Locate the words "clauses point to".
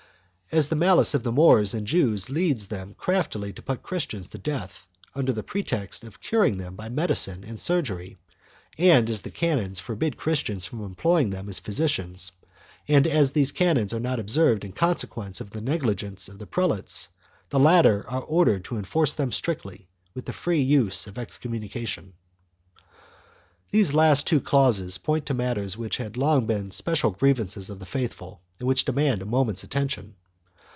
24.41-25.33